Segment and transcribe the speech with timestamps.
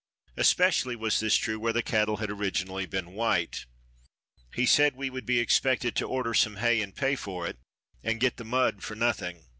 [0.35, 3.65] Especially was this true where the cattle had originally been white.
[4.51, 7.59] He said we would be expected to order some hay and pay for it
[8.03, 9.43] and get the mud for nothing.